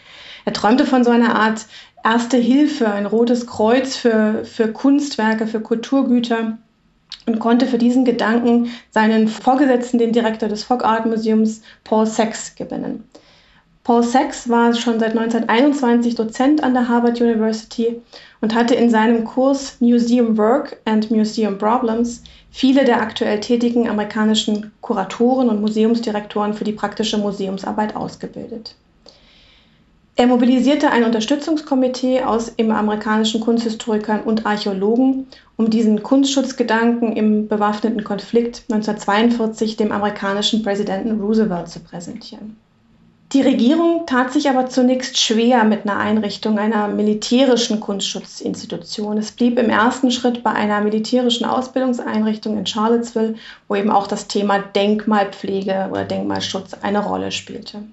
[0.46, 1.66] Er träumte von so einer Art
[2.04, 6.60] Erste Hilfe, ein rotes Kreuz für, für Kunstwerke, für Kulturgüter
[7.26, 12.56] und konnte für diesen Gedanken seinen Vorgesetzten, den Direktor des Fogg Art Museums, Paul Sachs,
[12.56, 13.04] gewinnen.
[13.84, 18.02] Paul Sachs war schon seit 1921 Dozent an der Harvard University
[18.42, 24.72] und hatte in seinem Kurs Museum Work and Museum Problems viele der aktuell tätigen amerikanischen
[24.82, 28.76] Kuratoren und Museumsdirektoren für die praktische Museumsarbeit ausgebildet.
[30.18, 38.06] Er mobilisierte ein Unterstützungskomitee aus im amerikanischen Kunsthistorikern und Archäologen, um diesen Kunstschutzgedanken im bewaffneten
[38.06, 42.56] Konflikt 1942 dem amerikanischen Präsidenten Roosevelt zu präsentieren.
[43.34, 49.18] Die Regierung tat sich aber zunächst schwer mit einer Einrichtung einer militärischen Kunstschutzinstitution.
[49.18, 53.36] Es blieb im ersten Schritt bei einer militärischen Ausbildungseinrichtung in Charlottesville,
[53.68, 57.84] wo eben auch das Thema Denkmalpflege oder Denkmalschutz eine Rolle spielte.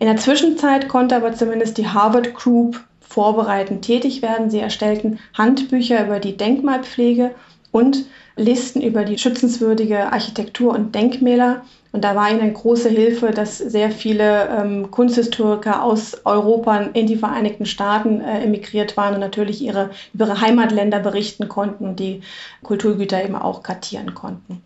[0.00, 4.48] In der Zwischenzeit konnte aber zumindest die Harvard Group vorbereitend tätig werden.
[4.48, 7.34] Sie erstellten Handbücher über die Denkmalpflege
[7.70, 11.66] und Listen über die schützenswürdige Architektur und Denkmäler.
[11.92, 17.06] Und da war ihnen eine große Hilfe, dass sehr viele ähm, Kunsthistoriker aus Europa in
[17.06, 22.00] die Vereinigten Staaten äh, emigriert waren und natürlich ihre, über ihre Heimatländer berichten konnten und
[22.00, 22.22] die
[22.62, 24.62] Kulturgüter eben auch kartieren konnten.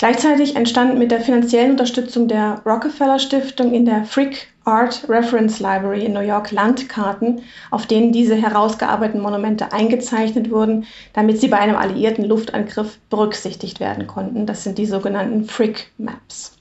[0.00, 6.06] Gleichzeitig entstanden mit der finanziellen Unterstützung der Rockefeller Stiftung in der Frick Art Reference Library
[6.06, 11.76] in New York Landkarten, auf denen diese herausgearbeiteten Monumente eingezeichnet wurden, damit sie bei einem
[11.76, 14.46] alliierten Luftangriff berücksichtigt werden konnten.
[14.46, 16.56] Das sind die sogenannten Frick Maps.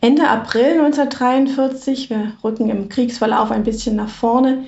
[0.00, 4.64] Ende April 1943, wir rücken im Kriegsverlauf ein bisschen nach vorne,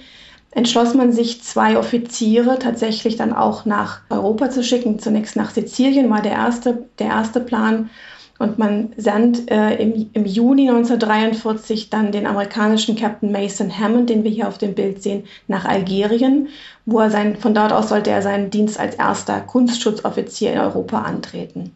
[0.53, 4.99] entschloss man sich, zwei Offiziere tatsächlich dann auch nach Europa zu schicken.
[4.99, 7.91] Zunächst nach Sizilien war der erste, der erste Plan.
[8.39, 14.25] Und man sendet äh, im, im Juni 1943 dann den amerikanischen Captain Mason Hammond, den
[14.25, 16.49] wir hier auf dem Bild sehen, nach Algerien,
[16.87, 21.03] wo er sein, von dort aus sollte er seinen Dienst als erster Kunstschutzoffizier in Europa
[21.03, 21.73] antreten.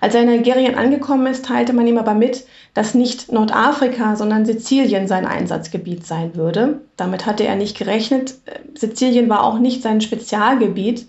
[0.00, 4.44] Als er in Algerien angekommen ist, teilte man ihm aber mit, dass nicht Nordafrika, sondern
[4.44, 6.80] Sizilien sein Einsatzgebiet sein würde.
[6.96, 8.34] Damit hatte er nicht gerechnet.
[8.74, 11.06] Sizilien war auch nicht sein Spezialgebiet.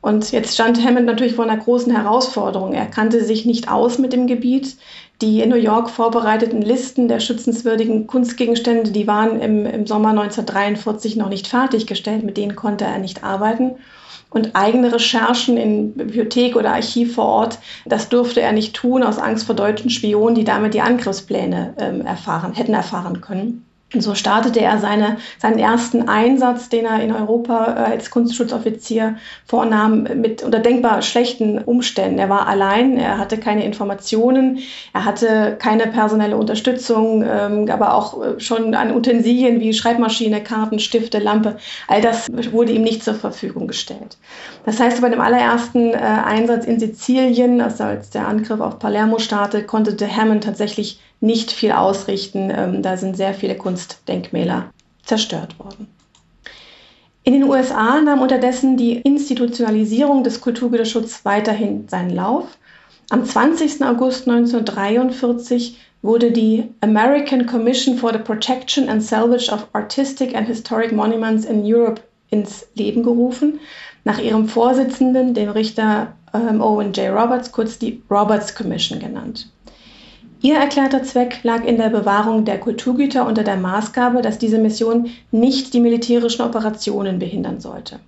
[0.00, 2.72] Und jetzt stand Hammond natürlich vor einer großen Herausforderung.
[2.72, 4.76] Er kannte sich nicht aus mit dem Gebiet.
[5.20, 11.16] Die in New York vorbereiteten Listen der schützenswürdigen Kunstgegenstände, die waren im, im Sommer 1943
[11.16, 12.22] noch nicht fertiggestellt.
[12.22, 13.72] Mit denen konnte er nicht arbeiten.
[14.30, 19.18] Und eigene Recherchen in Bibliothek oder Archiv vor Ort, das durfte er nicht tun aus
[19.18, 23.64] Angst vor deutschen Spionen, die damit die Angriffspläne ähm, erfahren, hätten erfahren können.
[23.94, 29.16] Und so startete er seine, seinen ersten Einsatz, den er in Europa äh, als Kunstschutzoffizier
[29.46, 32.18] vornahm, mit unter denkbar schlechten Umständen.
[32.18, 34.58] Er war allein, er hatte keine Informationen,
[34.92, 40.80] er hatte keine personelle Unterstützung, ähm, aber auch äh, schon an Utensilien wie Schreibmaschine, Karten,
[40.80, 41.56] Stifte, Lampe.
[41.86, 44.18] All das wurde ihm nicht zur Verfügung gestellt.
[44.66, 49.18] Das heißt, bei dem allerersten äh, Einsatz in Sizilien, also als der Angriff auf Palermo
[49.18, 52.52] startete, konnte de Hammond tatsächlich nicht viel ausrichten.
[52.54, 54.70] Ähm, da sind sehr viele Kunstdenkmäler
[55.04, 55.88] zerstört worden.
[57.24, 62.56] In den USA nahm unterdessen die Institutionalisierung des Kulturgüterschutzes weiterhin seinen Lauf.
[63.10, 63.84] Am 20.
[63.84, 70.92] August 1943 wurde die American Commission for the Protection and Salvage of Artistic and Historic
[70.92, 72.00] Monuments in Europe
[72.30, 73.60] ins Leben gerufen,
[74.04, 77.10] nach ihrem Vorsitzenden, dem Richter ähm, Owen J.
[77.10, 79.50] Roberts, kurz die Roberts Commission genannt.
[80.40, 85.10] Ihr erklärter Zweck lag in der Bewahrung der Kulturgüter unter der Maßgabe, dass diese Mission
[85.32, 87.98] nicht die militärischen Operationen behindern sollte.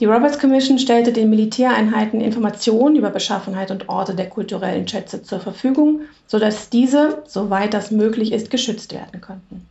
[0.00, 5.40] Die Roberts Commission stellte den Militäreinheiten Informationen über Beschaffenheit und Orte der kulturellen Schätze zur
[5.40, 9.66] Verfügung, sodass diese, soweit das möglich ist, geschützt werden konnten.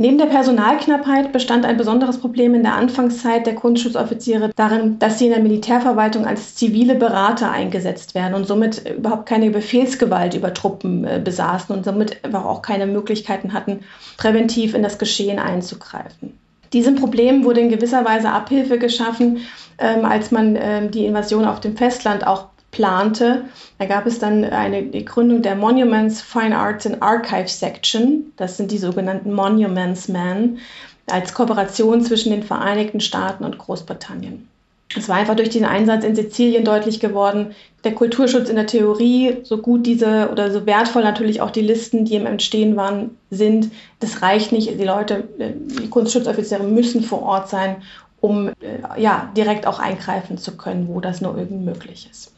[0.00, 5.26] Neben der Personalknappheit bestand ein besonderes Problem in der Anfangszeit der Kunstschutzoffiziere darin, dass sie
[5.26, 11.04] in der Militärverwaltung als zivile Berater eingesetzt werden und somit überhaupt keine Befehlsgewalt über Truppen
[11.04, 13.80] äh, besaßen und somit einfach auch keine Möglichkeiten hatten,
[14.16, 16.32] präventiv in das Geschehen einzugreifen.
[16.72, 19.42] Diesem Problem wurde in gewisser Weise Abhilfe geschaffen,
[19.76, 23.44] ähm, als man ähm, die Invasion auf dem Festland auch plante.
[23.78, 28.32] Da gab es dann eine Gründung der Monuments, Fine Arts and Archive Section.
[28.36, 30.58] Das sind die sogenannten Monuments Men
[31.06, 34.48] als Kooperation zwischen den Vereinigten Staaten und Großbritannien.
[34.96, 37.54] Es war einfach durch den Einsatz in Sizilien deutlich geworden,
[37.84, 42.04] der Kulturschutz in der Theorie, so gut diese oder so wertvoll natürlich auch die Listen,
[42.04, 44.68] die im Entstehen waren, sind, das reicht nicht.
[44.68, 47.76] Die Leute, die Kunstschutzoffiziere müssen vor Ort sein,
[48.20, 48.52] um äh,
[48.98, 52.32] ja, direkt auch eingreifen zu können, wo das nur irgend möglich ist.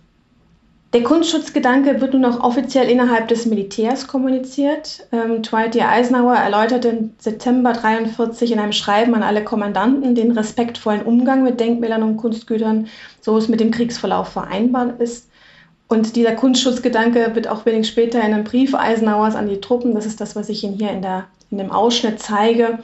[0.93, 5.07] Der Kunstschutzgedanke wird nun auch offiziell innerhalb des Militärs kommuniziert.
[5.11, 5.81] Ähm, Dwight D.
[5.81, 11.61] Eisenhower erläuterte im September 1943 in einem Schreiben an alle Kommandanten den respektvollen Umgang mit
[11.61, 12.89] Denkmälern und Kunstgütern,
[13.23, 15.31] so es mit dem Kriegsverlauf vereinbar ist.
[15.89, 20.05] Und dieser Kunstschutzgedanke wird auch wenig später in einem Brief Eisenhowers an die Truppen, das
[20.05, 22.81] ist das, was ich Ihnen hier in, der, in dem Ausschnitt zeige,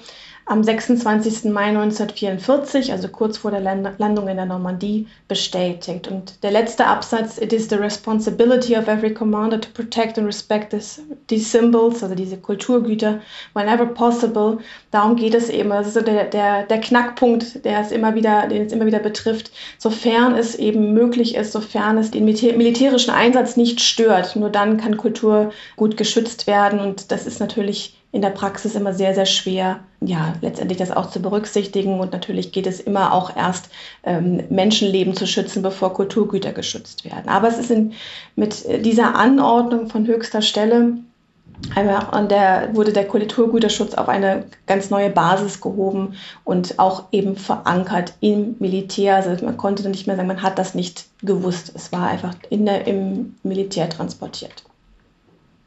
[0.48, 1.44] am 26.
[1.52, 6.08] Mai 1944, also kurz vor der Landung in der Normandie, bestätigt.
[6.08, 10.70] Und der letzte Absatz, it is the responsibility of every commander to protect and respect
[10.70, 13.20] this, these symbols, also diese Kulturgüter,
[13.52, 14.58] whenever possible.
[14.90, 15.68] Darum geht es eben.
[15.68, 19.00] Das ist so der, der, der Knackpunkt, der es immer wieder, den es immer wieder
[19.00, 24.34] betrifft, sofern es eben möglich ist, sofern es den militärischen Einsatz nicht stört.
[24.34, 26.80] Nur dann kann Kultur gut geschützt werden.
[26.80, 31.10] Und das ist natürlich in der Praxis immer sehr, sehr schwer, ja, letztendlich das auch
[31.10, 32.00] zu berücksichtigen.
[32.00, 33.68] Und natürlich geht es immer auch erst,
[34.04, 37.28] ähm, Menschenleben zu schützen, bevor Kulturgüter geschützt werden.
[37.28, 37.92] Aber es ist in,
[38.34, 40.94] mit dieser Anordnung von höchster Stelle
[42.16, 48.14] und der wurde der Kulturgüterschutz auf eine ganz neue Basis gehoben und auch eben verankert
[48.20, 49.16] im Militär.
[49.16, 51.72] Also man konnte nicht mehr sagen, man hat das nicht gewusst.
[51.74, 54.64] Es war einfach in der, im Militär transportiert.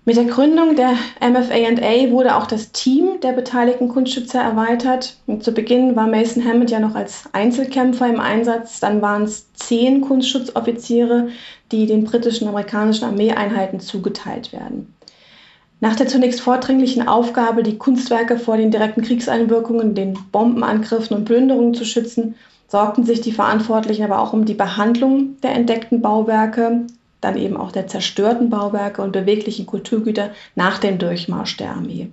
[0.03, 5.17] Mit der Gründung der MFA&A wurde auch das Team der beteiligten Kunstschützer erweitert.
[5.41, 8.79] Zu Beginn war Mason Hammond ja noch als Einzelkämpfer im Einsatz.
[8.79, 11.27] Dann waren es zehn Kunstschutzoffiziere,
[11.71, 14.91] die den britischen und amerikanischen Armeeeinheiten zugeteilt werden.
[15.81, 21.75] Nach der zunächst vordringlichen Aufgabe, die Kunstwerke vor den direkten Kriegseinwirkungen, den Bombenangriffen und Plünderungen
[21.75, 22.35] zu schützen,
[22.67, 26.87] sorgten sich die Verantwortlichen aber auch um die Behandlung der entdeckten Bauwerke,
[27.21, 32.09] dann eben auch der zerstörten Bauwerke und beweglichen Kulturgüter nach dem Durchmarsch der Armee.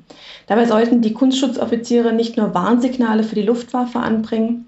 [0.47, 4.67] Dabei sollten die Kunstschutzoffiziere nicht nur Warnsignale für die Luftwaffe anbringen,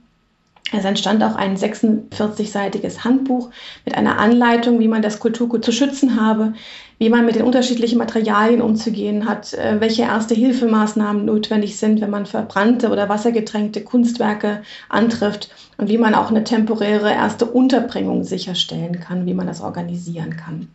[0.72, 3.50] Es entstand auch ein 46-seitiges Handbuch
[3.84, 6.54] mit einer Anleitung, wie man das Kulturgut zu schützen habe,
[7.00, 12.26] wie man mit den unterschiedlichen Materialien umzugehen hat, äh, welche Erste-Hilfemaßnahmen notwendig sind, wenn man
[12.26, 15.48] verbrannte oder wassergetränkte Kunstwerke antrifft
[15.78, 20.68] und wie man auch eine temporäre erste Unterbringung sicherstellen kann, wie man das organisieren kann.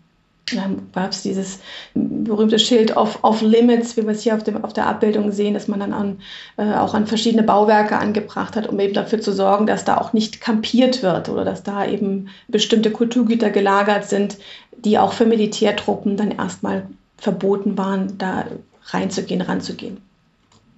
[0.93, 1.59] Gab es dieses
[1.95, 5.55] berühmte Schild of, of Limits, wie wir es hier auf, dem, auf der Abbildung sehen,
[5.55, 6.19] dass man dann an,
[6.57, 10.13] äh, auch an verschiedene Bauwerke angebracht hat, um eben dafür zu sorgen, dass da auch
[10.13, 14.37] nicht kampiert wird oder dass da eben bestimmte Kulturgüter gelagert sind,
[14.77, 16.85] die auch für Militärtruppen dann erstmal
[17.17, 18.45] verboten waren, da
[18.83, 19.97] reinzugehen, ranzugehen.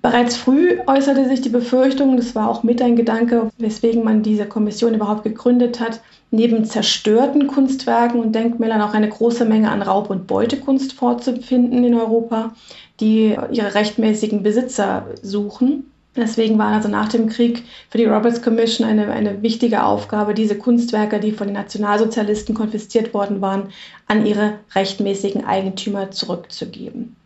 [0.01, 4.45] Bereits früh äußerte sich die Befürchtung, das war auch mit ein Gedanke, weswegen man diese
[4.45, 10.09] Kommission überhaupt gegründet hat, neben zerstörten Kunstwerken und Denkmälern auch eine große Menge an Raub-
[10.09, 12.53] und Beutekunst vorzufinden in Europa,
[12.99, 15.91] die ihre rechtmäßigen Besitzer suchen.
[16.15, 20.57] Deswegen war also nach dem Krieg für die Roberts Commission eine, eine wichtige Aufgabe, diese
[20.57, 23.69] Kunstwerke, die von den Nationalsozialisten konfisziert worden waren,
[24.07, 27.16] an ihre rechtmäßigen Eigentümer zurückzugeben.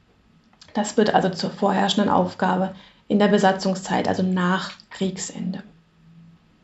[0.74, 2.74] Das wird also zur vorherrschenden Aufgabe
[3.08, 5.64] in der Besatzungszeit, also nach Kriegsende.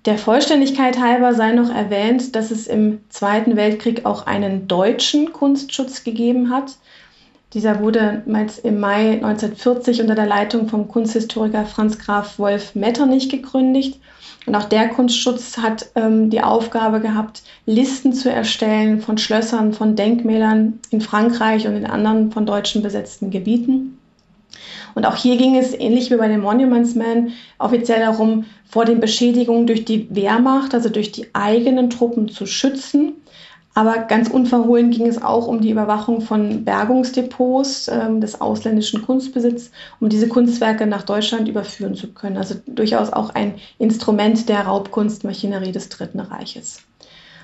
[0.06, 6.06] Der Vollständigkeit halber sei noch erwähnt, dass es im Zweiten Weltkrieg auch einen deutschen Kunstschutz
[6.06, 6.78] gegeben hat.
[7.54, 8.24] Dieser wurde
[8.64, 14.00] im Mai 1940 unter der Leitung vom Kunsthistoriker Franz Graf Wolf Metternich gegründet.
[14.46, 19.98] Und auch der Kunstschutz hat ähm, die Aufgabe gehabt, Listen zu erstellen von Schlössern, von
[19.98, 23.97] Denkmälern in Frankreich und in anderen von Deutschen besetzten Gebieten.
[24.96, 29.00] Und auch hier ging es ähnlich wie bei den Monuments Men offiziell darum, vor den
[29.00, 33.14] Beschädigungen durch die Wehrmacht, also durch die eigenen Truppen zu schützen.
[33.78, 39.70] Aber ganz unverhohlen ging es auch um die Überwachung von Bergungsdepots äh, des ausländischen Kunstbesitzes,
[40.00, 42.38] um diese Kunstwerke nach Deutschland überführen zu können.
[42.38, 46.80] Also durchaus auch ein Instrument der Raubkunstmaschinerie des Dritten Reiches.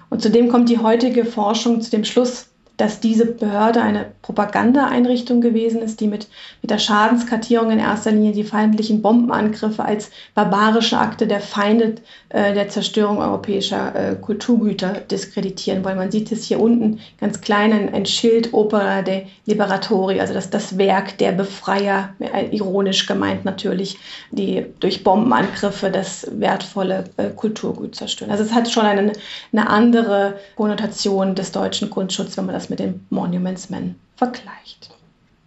[0.09, 2.47] Und zudem kommt die heutige Forschung zu dem Schluss,
[2.77, 6.27] dass diese Behörde eine Propagandaeinrichtung gewesen ist, die mit,
[6.61, 11.95] mit der Schadenskartierung in erster Linie die feindlichen Bombenangriffe als barbarische Akte der Feinde
[12.29, 15.97] äh, der Zerstörung europäischer äh, Kulturgüter diskreditieren wollen.
[15.97, 20.49] Man sieht es hier unten ganz klein, ein, ein Schild Opera de Liberatori, also das,
[20.49, 23.99] das Werk der Befreier, äh, ironisch gemeint natürlich,
[24.31, 28.31] die durch Bombenangriffe das wertvolle äh, Kulturgut zerstören.
[28.31, 29.13] Also es hat schon eine,
[29.51, 34.89] eine andere Konnotation des deutschen Kunstschutzes, wenn man das das mit den Monuments Men vergleicht.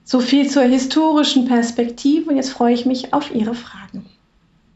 [0.04, 4.06] So viel zur historischen Perspektive und jetzt freue ich mich auf Ihre Fragen.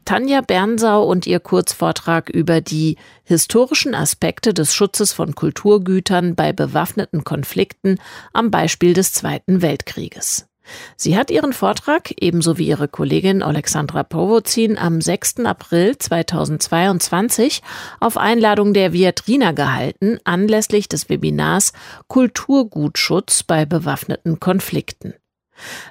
[0.03, 7.23] Tanja Bernsau und ihr Kurzvortrag über die historischen Aspekte des Schutzes von Kulturgütern bei bewaffneten
[7.23, 7.97] Konflikten
[8.33, 10.50] am Beispiel des Zweiten Weltkrieges.
[10.95, 15.45] Sie hat ihren Vortrag, ebenso wie ihre Kollegin Alexandra Powozin, am 6.
[15.45, 17.61] April 2022
[17.99, 21.73] auf Einladung der Viatrina gehalten, anlässlich des Webinars
[22.07, 25.13] Kulturgutschutz bei bewaffneten Konflikten.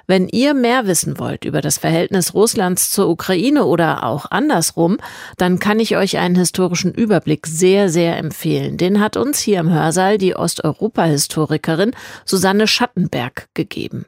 [0.07, 4.97] Wenn ihr mehr wissen wollt über das Verhältnis Russlands zur Ukraine oder auch andersrum,
[5.37, 8.77] dann kann ich euch einen historischen Überblick sehr, sehr empfehlen.
[8.77, 11.91] Den hat uns hier im Hörsaal die Osteuropa-Historikerin
[12.25, 14.05] Susanne Schattenberg gegeben.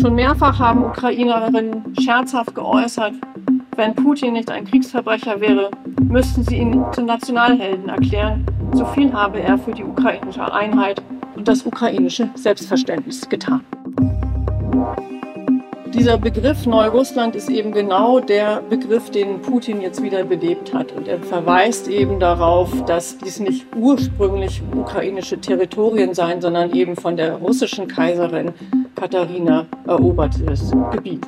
[0.00, 3.14] Schon mehrfach haben Ukrainerinnen scherzhaft geäußert,
[3.76, 5.70] wenn Putin nicht ein Kriegsverbrecher wäre,
[6.02, 8.46] müssten sie ihn zum Nationalhelden erklären.
[8.72, 11.02] So viel habe er für die ukrainische Einheit
[11.34, 13.60] und das ukrainische Selbstverständnis getan.
[15.94, 20.92] Dieser Begriff Neurussland ist eben genau der Begriff, den Putin jetzt wieder belebt hat.
[20.92, 27.16] Und er verweist eben darauf, dass dies nicht ursprünglich ukrainische Territorien seien, sondern eben von
[27.16, 28.52] der russischen Kaiserin
[28.96, 31.26] Katharina erobertes Gebiet.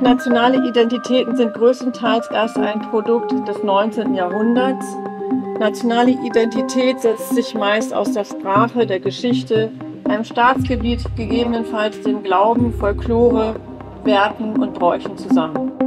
[0.00, 4.14] Nationale Identitäten sind größtenteils erst ein Produkt des 19.
[4.14, 4.84] Jahrhunderts.
[5.60, 9.70] Nationale Identität setzt sich meist aus der Sprache, der Geschichte,
[10.08, 13.54] einem Staatsgebiet gegebenenfalls dem Glauben, Folklore,
[14.02, 15.83] Werten und Bräuchen zusammen.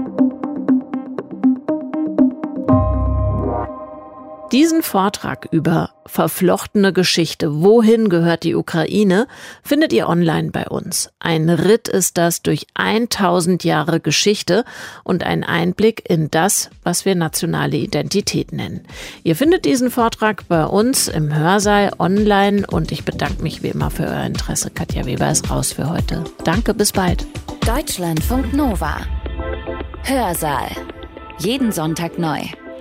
[4.57, 9.27] Diesen Vortrag über verflochtene Geschichte, wohin gehört die Ukraine,
[9.61, 11.11] findet ihr online bei uns.
[11.19, 14.65] Ein Ritt ist das durch 1000 Jahre Geschichte
[15.03, 18.81] und ein Einblick in das, was wir nationale Identität nennen.
[19.23, 23.91] Ihr findet diesen Vortrag bei uns im Hörsaal online und ich bedanke mich wie immer
[23.91, 24.71] für euer Interesse.
[24.71, 26.23] Katja Weber ist raus für heute.
[26.45, 27.27] Danke, bis bald.
[27.63, 29.01] Deutschlandfunk Nova.
[30.01, 30.71] Hörsaal.
[31.37, 32.41] Jeden Sonntag neu